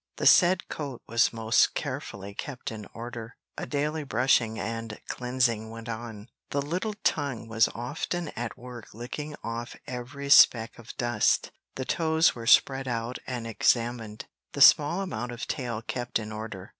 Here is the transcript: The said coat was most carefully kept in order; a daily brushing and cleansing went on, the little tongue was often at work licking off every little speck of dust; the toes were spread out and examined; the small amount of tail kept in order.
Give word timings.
The 0.17 0.25
said 0.25 0.67
coat 0.67 1.03
was 1.07 1.31
most 1.31 1.75
carefully 1.75 2.33
kept 2.33 2.71
in 2.71 2.87
order; 2.91 3.35
a 3.55 3.67
daily 3.67 4.03
brushing 4.03 4.59
and 4.59 4.97
cleansing 5.07 5.69
went 5.69 5.87
on, 5.87 6.27
the 6.49 6.59
little 6.59 6.95
tongue 7.03 7.47
was 7.47 7.69
often 7.75 8.29
at 8.29 8.57
work 8.57 8.95
licking 8.95 9.35
off 9.43 9.75
every 9.85 10.23
little 10.23 10.35
speck 10.35 10.79
of 10.79 10.97
dust; 10.97 11.51
the 11.75 11.85
toes 11.85 12.33
were 12.33 12.47
spread 12.47 12.87
out 12.87 13.19
and 13.27 13.45
examined; 13.45 14.25
the 14.53 14.61
small 14.61 15.01
amount 15.01 15.31
of 15.33 15.45
tail 15.45 15.83
kept 15.83 16.17
in 16.17 16.31
order. 16.31 16.69